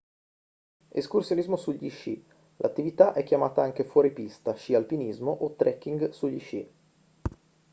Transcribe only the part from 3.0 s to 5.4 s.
è chiamata anche fuoripista sci alpinismo